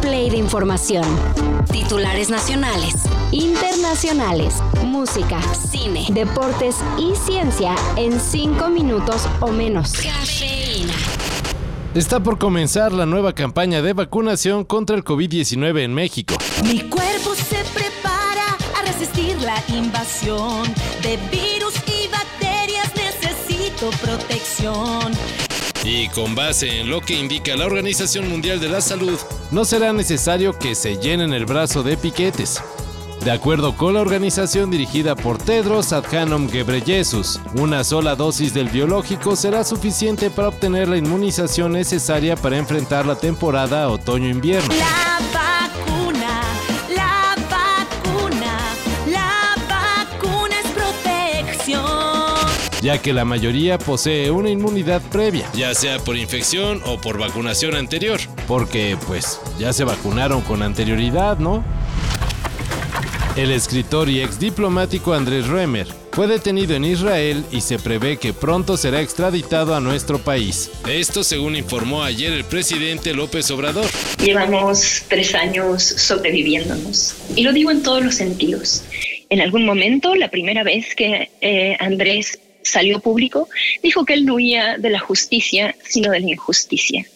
play 0.00 0.30
de 0.30 0.36
información. 0.36 1.04
Titulares 1.70 2.30
nacionales, 2.30 2.94
internacionales, 3.32 4.54
música, 4.84 5.40
cine, 5.54 6.06
deportes 6.10 6.76
y 6.98 7.14
ciencia 7.14 7.74
en 7.96 8.18
5 8.20 8.68
minutos 8.68 9.28
o 9.40 9.48
menos. 9.48 9.92
Cafeína. 9.92 10.94
Está 11.94 12.20
por 12.22 12.38
comenzar 12.38 12.92
la 12.92 13.06
nueva 13.06 13.32
campaña 13.32 13.82
de 13.82 13.92
vacunación 13.92 14.64
contra 14.64 14.96
el 14.96 15.04
COVID-19 15.04 15.82
en 15.82 15.94
México. 15.94 16.34
Mi 16.64 16.80
cuerpo 16.80 17.34
se 17.34 17.64
prepara 17.74 18.56
a 18.78 18.82
resistir 18.86 19.40
la 19.40 19.62
invasión 19.68 20.62
de 21.02 21.18
virus 21.30 21.74
y 21.86 22.08
bacterias. 22.08 22.92
Necesito 22.94 23.90
protección. 24.02 25.12
Y 25.84 26.08
con 26.08 26.34
base 26.34 26.80
en 26.80 26.90
lo 26.90 27.00
que 27.00 27.14
indica 27.14 27.56
la 27.56 27.66
Organización 27.66 28.28
Mundial 28.28 28.60
de 28.60 28.68
la 28.68 28.80
Salud, 28.80 29.18
no 29.50 29.64
será 29.64 29.92
necesario 29.92 30.58
que 30.58 30.74
se 30.74 30.96
llenen 30.96 31.32
el 31.32 31.46
brazo 31.46 31.82
de 31.82 31.96
piquetes. 31.96 32.60
De 33.24 33.30
acuerdo 33.32 33.76
con 33.76 33.94
la 33.94 34.00
organización 34.00 34.70
dirigida 34.70 35.16
por 35.16 35.38
Tedros 35.38 35.92
Adhanom 35.92 36.48
Ghebreyesus, 36.48 37.40
una 37.54 37.82
sola 37.84 38.14
dosis 38.14 38.54
del 38.54 38.68
biológico 38.68 39.34
será 39.34 39.64
suficiente 39.64 40.30
para 40.30 40.48
obtener 40.48 40.88
la 40.88 40.96
inmunización 40.96 41.72
necesaria 41.72 42.36
para 42.36 42.58
enfrentar 42.58 43.06
la 43.06 43.16
temporada 43.16 43.88
otoño-invierno. 43.88 44.72
Ya 52.80 52.98
que 53.00 53.12
la 53.12 53.24
mayoría 53.24 53.78
posee 53.78 54.30
una 54.30 54.50
inmunidad 54.50 55.02
previa, 55.10 55.50
ya 55.54 55.74
sea 55.74 55.98
por 55.98 56.16
infección 56.16 56.80
o 56.86 57.00
por 57.00 57.18
vacunación 57.18 57.74
anterior, 57.74 58.20
porque 58.46 58.96
pues 59.06 59.40
ya 59.58 59.72
se 59.72 59.84
vacunaron 59.84 60.42
con 60.42 60.62
anterioridad, 60.62 61.38
¿no? 61.38 61.64
El 63.36 63.52
escritor 63.52 64.08
y 64.08 64.20
ex 64.20 64.40
diplomático 64.40 65.14
Andrés 65.14 65.46
Remer 65.46 65.86
fue 66.10 66.26
detenido 66.26 66.74
en 66.74 66.84
Israel 66.84 67.44
y 67.52 67.60
se 67.60 67.78
prevé 67.78 68.16
que 68.16 68.32
pronto 68.32 68.76
será 68.76 69.00
extraditado 69.00 69.76
a 69.76 69.80
nuestro 69.80 70.18
país. 70.18 70.72
Esto 70.88 71.22
según 71.22 71.54
informó 71.54 72.02
ayer 72.02 72.32
el 72.32 72.42
presidente 72.42 73.14
López 73.14 73.48
Obrador. 73.52 73.86
Llevamos 74.20 75.04
tres 75.08 75.36
años 75.36 75.84
sobreviviéndonos. 75.84 77.14
Y 77.36 77.44
lo 77.44 77.52
digo 77.52 77.70
en 77.70 77.84
todos 77.84 78.02
los 78.02 78.16
sentidos. 78.16 78.82
En 79.30 79.40
algún 79.40 79.64
momento, 79.64 80.16
la 80.16 80.28
primera 80.28 80.64
vez 80.64 80.96
que 80.96 81.30
eh, 81.40 81.76
Andrés 81.78 82.40
salió 82.70 83.00
público, 83.00 83.48
dijo 83.82 84.04
que 84.04 84.14
él 84.14 84.24
no 84.24 84.34
huía 84.34 84.78
de 84.78 84.90
la 84.90 85.00
justicia, 85.00 85.74
sino 85.84 86.10
de 86.10 86.20
la 86.20 86.30
injusticia. 86.30 87.06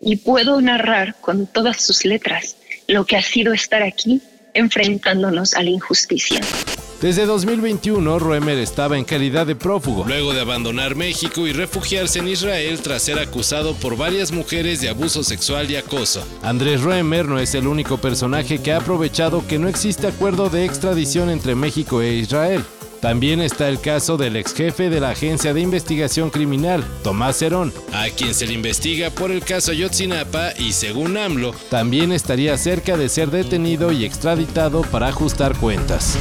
Y 0.00 0.16
puedo 0.16 0.60
narrar 0.60 1.16
con 1.20 1.46
todas 1.46 1.82
sus 1.82 2.04
letras 2.04 2.56
lo 2.86 3.04
que 3.04 3.16
ha 3.16 3.22
sido 3.22 3.52
estar 3.52 3.82
aquí 3.82 4.20
enfrentándonos 4.54 5.54
a 5.54 5.62
la 5.62 5.70
injusticia. 5.70 6.40
Desde 7.00 7.26
2021, 7.26 8.18
Roemer 8.18 8.58
estaba 8.58 8.98
en 8.98 9.04
calidad 9.04 9.46
de 9.46 9.54
prófugo, 9.54 10.04
luego 10.04 10.32
de 10.32 10.40
abandonar 10.40 10.96
México 10.96 11.46
y 11.46 11.52
refugiarse 11.52 12.18
en 12.18 12.26
Israel 12.26 12.80
tras 12.82 13.02
ser 13.02 13.20
acusado 13.20 13.74
por 13.74 13.96
varias 13.96 14.32
mujeres 14.32 14.80
de 14.80 14.88
abuso 14.88 15.22
sexual 15.22 15.70
y 15.70 15.76
acoso. 15.76 16.26
Andrés 16.42 16.80
Roemer 16.80 17.26
no 17.26 17.38
es 17.38 17.54
el 17.54 17.68
único 17.68 17.98
personaje 17.98 18.60
que 18.60 18.72
ha 18.72 18.78
aprovechado 18.78 19.46
que 19.46 19.60
no 19.60 19.68
existe 19.68 20.08
acuerdo 20.08 20.50
de 20.50 20.64
extradición 20.64 21.30
entre 21.30 21.54
México 21.54 22.02
e 22.02 22.14
Israel. 22.14 22.64
También 23.00 23.40
está 23.40 23.68
el 23.68 23.80
caso 23.80 24.16
del 24.16 24.36
ex 24.36 24.52
jefe 24.54 24.90
de 24.90 25.00
la 25.00 25.10
Agencia 25.10 25.54
de 25.54 25.60
Investigación 25.60 26.30
Criminal, 26.30 26.84
Tomás 27.04 27.40
Herón, 27.42 27.72
a 27.92 28.08
quien 28.08 28.34
se 28.34 28.46
le 28.46 28.54
investiga 28.54 29.10
por 29.10 29.30
el 29.30 29.44
caso 29.44 29.70
Ayotzinapa 29.70 30.52
y 30.58 30.72
según 30.72 31.16
AMLO, 31.16 31.54
también 31.70 32.10
estaría 32.10 32.58
cerca 32.58 32.96
de 32.96 33.08
ser 33.08 33.30
detenido 33.30 33.92
y 33.92 34.04
extraditado 34.04 34.82
para 34.82 35.08
ajustar 35.08 35.56
cuentas. 35.56 36.18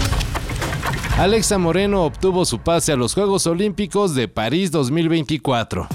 Alexa 1.18 1.58
Moreno 1.58 2.04
obtuvo 2.06 2.46
su 2.46 2.60
pase 2.60 2.92
a 2.92 2.96
los 2.96 3.16
Juegos 3.16 3.48
Olímpicos 3.48 4.14
de 4.14 4.28
París 4.28 4.70
2024. 4.70 5.88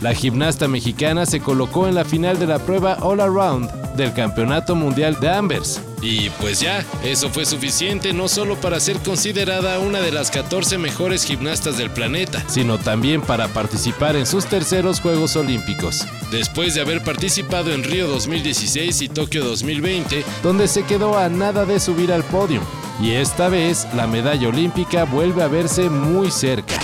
La 0.00 0.14
gimnasta 0.14 0.68
mexicana 0.68 1.26
se 1.26 1.40
colocó 1.40 1.88
en 1.88 1.96
la 1.96 2.04
final 2.04 2.38
de 2.38 2.46
la 2.46 2.60
prueba 2.60 2.96
All 3.02 3.20
Around 3.20 3.96
del 3.96 4.12
Campeonato 4.12 4.76
Mundial 4.76 5.18
de 5.20 5.30
Ambers. 5.30 5.80
Y 6.02 6.30
pues 6.40 6.58
ya, 6.58 6.84
eso 7.04 7.30
fue 7.30 7.46
suficiente 7.46 8.12
no 8.12 8.26
solo 8.26 8.60
para 8.60 8.80
ser 8.80 8.98
considerada 8.98 9.78
una 9.78 10.00
de 10.00 10.10
las 10.10 10.32
14 10.32 10.76
mejores 10.76 11.24
gimnastas 11.24 11.78
del 11.78 11.90
planeta, 11.90 12.44
sino 12.48 12.78
también 12.78 13.22
para 13.22 13.46
participar 13.48 14.16
en 14.16 14.26
sus 14.26 14.46
terceros 14.46 15.00
Juegos 15.00 15.36
Olímpicos. 15.36 16.04
Después 16.32 16.74
de 16.74 16.80
haber 16.80 17.04
participado 17.04 17.72
en 17.72 17.84
Río 17.84 18.08
2016 18.08 19.02
y 19.02 19.08
Tokio 19.08 19.44
2020, 19.44 20.24
donde 20.42 20.66
se 20.66 20.82
quedó 20.82 21.16
a 21.16 21.28
nada 21.28 21.64
de 21.64 21.78
subir 21.78 22.12
al 22.12 22.24
podio. 22.24 22.60
Y 23.00 23.12
esta 23.12 23.48
vez 23.48 23.86
la 23.94 24.06
medalla 24.06 24.48
olímpica 24.48 25.04
vuelve 25.04 25.42
a 25.42 25.48
verse 25.48 25.88
muy 25.88 26.30
cerca 26.30 26.78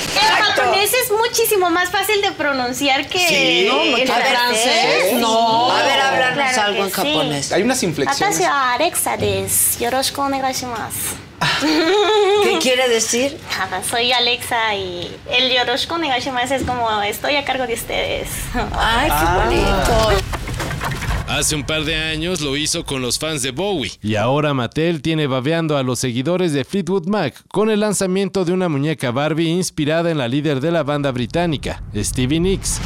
muchísimo 1.29 1.71
más 1.71 1.91
fácil 1.91 2.21
de 2.23 2.33
pronunciar 2.33 3.07
que 3.09 3.19
sí, 3.19 3.69
no, 3.69 3.83
el 3.83 4.07
francés. 4.07 4.31
francés. 4.31 5.13
No. 5.15 5.71
A 5.71 5.83
ver, 5.83 6.01
hablarnos 6.01 6.53
claro 6.53 6.63
algo 6.63 6.85
en 6.85 6.91
japonés. 6.91 7.53
Hay 7.53 7.63
unas 7.63 7.83
inflexiones. 7.83 8.41
Arexa 8.41 9.17
des. 9.17 9.79
Yoroshiku 9.79 10.23
onegaishimasu. 10.23 11.29
¿Qué 12.43 12.59
quiere 12.61 12.89
decir? 12.89 13.39
Soy 13.89 14.13
Alexa 14.13 14.75
y 14.75 15.17
el 15.31 15.53
Yoroshiku 15.53 15.97
Negashimasu 15.97 16.55
es 16.55 16.63
como 16.65 17.03
estoy 17.03 17.37
a 17.37 17.45
cargo 17.45 17.67
de 17.67 17.75
ustedes. 17.75 18.29
Ay, 18.77 19.09
qué 19.09 19.13
ah. 19.13 19.45
bonito. 19.45 19.98
Hace 21.39 21.55
un 21.55 21.63
par 21.63 21.85
de 21.85 21.95
años 21.95 22.41
lo 22.41 22.57
hizo 22.57 22.85
con 22.85 23.01
los 23.01 23.17
fans 23.17 23.43
de 23.43 23.53
Bowie. 23.53 23.93
Y 24.03 24.17
ahora 24.17 24.55
Mattel 24.55 25.01
tiene 25.03 25.29
babeando 25.29 25.77
a 25.77 25.85
los 25.85 26.01
seguidores 26.01 26.53
de 26.53 26.65
Fleetwood 26.65 27.07
Mac 27.07 27.45
con 27.53 27.71
el 27.71 27.79
lanzamiento 27.79 28.45
de 28.45 28.53
una 28.53 28.69
muñeca 28.69 29.13
Barbie 29.13 29.47
inspirada 29.47 30.11
en 30.11 30.19
la 30.19 30.27
líder 30.27 30.61
de 30.61 30.73
la 30.73 30.83
banda 30.83 31.13
británica, 31.13 31.81
Stevie 31.95 32.41
Nicks. 32.41 32.81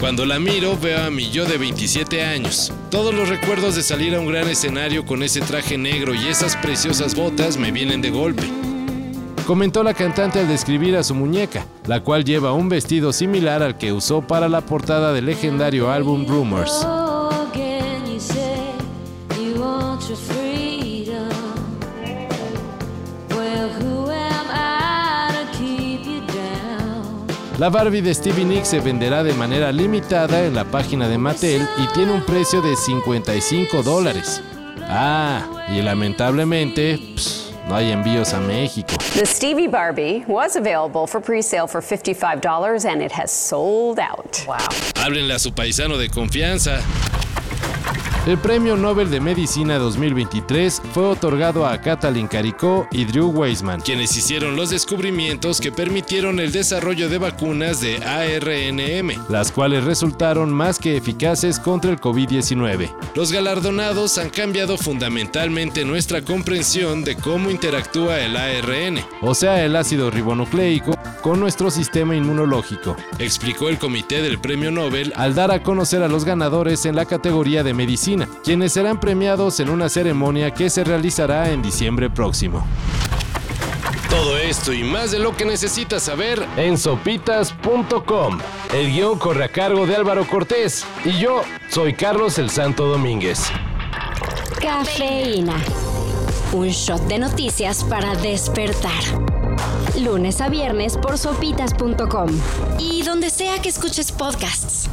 Cuando 0.00 0.26
la 0.26 0.40
miro 0.40 0.76
veo 0.76 1.04
a 1.04 1.10
mi 1.10 1.30
yo 1.30 1.44
de 1.44 1.58
27 1.58 2.24
años. 2.24 2.72
Todos 2.90 3.14
los 3.14 3.28
recuerdos 3.28 3.76
de 3.76 3.84
salir 3.84 4.16
a 4.16 4.20
un 4.20 4.26
gran 4.26 4.48
escenario 4.48 5.06
con 5.06 5.22
ese 5.22 5.42
traje 5.42 5.78
negro 5.78 6.12
y 6.12 6.26
esas 6.26 6.56
preciosas 6.56 7.14
botas 7.14 7.56
me 7.56 7.70
vienen 7.70 8.02
de 8.02 8.10
golpe. 8.10 8.50
Comentó 9.50 9.82
la 9.82 9.94
cantante 9.94 10.38
al 10.38 10.46
describir 10.46 10.96
a 10.96 11.02
su 11.02 11.12
muñeca, 11.12 11.66
la 11.84 12.04
cual 12.04 12.24
lleva 12.24 12.52
un 12.52 12.68
vestido 12.68 13.12
similar 13.12 13.64
al 13.64 13.76
que 13.78 13.92
usó 13.92 14.22
para 14.22 14.48
la 14.48 14.60
portada 14.60 15.12
del 15.12 15.26
legendario 15.26 15.90
álbum 15.90 16.24
Rumors. 16.24 16.86
La 27.58 27.68
Barbie 27.70 28.02
de 28.02 28.14
Stevie 28.14 28.44
Nicks 28.44 28.68
se 28.68 28.78
venderá 28.78 29.24
de 29.24 29.34
manera 29.34 29.72
limitada 29.72 30.44
en 30.44 30.54
la 30.54 30.64
página 30.64 31.08
de 31.08 31.18
Mattel 31.18 31.66
y 31.76 31.92
tiene 31.92 32.12
un 32.12 32.22
precio 32.22 32.62
de 32.62 32.76
55 32.76 33.82
dólares. 33.82 34.40
Ah, 34.82 35.44
y 35.76 35.82
lamentablemente, 35.82 37.00
no 37.68 37.76
hay 37.76 37.92
envíos 37.92 38.32
a 38.32 38.40
México. 38.40 38.96
The 39.14 39.26
Stevie 39.26 39.68
Barbie 39.68 40.24
was 40.26 40.56
available 40.56 41.06
for 41.06 41.20
pre-sale 41.20 41.66
for 41.66 41.80
$55 41.80 42.84
and 42.84 43.02
it 43.02 43.12
has 43.12 43.30
sold 43.30 43.98
out. 43.98 44.44
Wow. 44.46 44.58
Háblenle 44.96 45.34
a 45.34 45.38
su 45.38 45.52
paisano 45.52 45.96
de 45.96 46.08
confianza. 46.08 46.80
El 48.26 48.36
Premio 48.36 48.76
Nobel 48.76 49.10
de 49.10 49.18
Medicina 49.18 49.78
2023 49.78 50.82
fue 50.92 51.04
otorgado 51.04 51.66
a 51.66 51.80
Katalin 51.80 52.28
Karikó 52.28 52.86
y 52.90 53.06
Drew 53.06 53.28
Weissman, 53.30 53.80
quienes 53.80 54.14
hicieron 54.14 54.56
los 54.56 54.68
descubrimientos 54.68 55.58
que 55.58 55.72
permitieron 55.72 56.38
el 56.38 56.52
desarrollo 56.52 57.08
de 57.08 57.16
vacunas 57.16 57.80
de 57.80 57.96
ARNM, 58.04 59.30
las 59.30 59.50
cuales 59.50 59.84
resultaron 59.84 60.52
más 60.52 60.78
que 60.78 60.98
eficaces 60.98 61.58
contra 61.58 61.90
el 61.90 61.98
COVID-19. 61.98 62.94
Los 63.14 63.32
galardonados 63.32 64.18
han 64.18 64.28
cambiado 64.28 64.76
fundamentalmente 64.76 65.86
nuestra 65.86 66.20
comprensión 66.20 67.02
de 67.04 67.16
cómo 67.16 67.50
interactúa 67.50 68.20
el 68.20 68.36
ARN, 68.36 69.02
o 69.22 69.34
sea, 69.34 69.64
el 69.64 69.74
ácido 69.74 70.10
ribonucleico, 70.10 70.94
con 71.22 71.40
nuestro 71.40 71.70
sistema 71.70 72.14
inmunológico, 72.14 72.96
explicó 73.18 73.70
el 73.70 73.78
comité 73.78 74.22
del 74.22 74.38
Premio 74.38 74.70
Nobel 74.70 75.12
al 75.16 75.34
dar 75.34 75.50
a 75.50 75.62
conocer 75.62 76.02
a 76.02 76.08
los 76.08 76.24
ganadores 76.24 76.84
en 76.84 76.96
la 76.96 77.06
categoría 77.06 77.62
de 77.62 77.74
medicina, 78.16 78.28
quienes 78.42 78.72
serán 78.72 78.98
premiados 78.98 79.60
en 79.60 79.70
una 79.70 79.88
ceremonia 79.88 80.52
que 80.52 80.70
se 80.70 80.84
realizará 80.84 81.50
en 81.50 81.62
diciembre 81.62 82.10
próximo. 82.10 82.66
Todo 84.08 84.36
esto 84.36 84.72
y 84.72 84.82
más 84.82 85.12
de 85.12 85.18
lo 85.20 85.36
que 85.36 85.44
necesitas 85.44 86.02
saber 86.02 86.44
en 86.56 86.76
sopitas.com. 86.76 88.38
El 88.74 88.92
guion 88.92 89.18
corre 89.18 89.44
a 89.44 89.48
cargo 89.48 89.86
de 89.86 89.94
Álvaro 89.94 90.26
Cortés 90.26 90.84
y 91.04 91.18
yo 91.18 91.42
soy 91.68 91.94
Carlos 91.94 92.38
el 92.38 92.50
Santo 92.50 92.86
Domínguez. 92.86 93.50
Cafeína. 94.60 95.56
Un 96.52 96.68
shot 96.68 97.02
de 97.02 97.20
noticias 97.20 97.84
para 97.84 98.16
despertar. 98.16 99.02
Lunes 100.00 100.40
a 100.40 100.48
viernes 100.48 100.96
por 100.96 101.16
sopitas.com. 101.16 102.30
Y 102.78 103.02
donde 103.02 103.30
sea 103.30 103.62
que 103.62 103.68
escuches 103.68 104.10
podcasts. 104.10 104.88